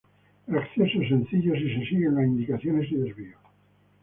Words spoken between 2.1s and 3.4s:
las indicaciones y desvíos.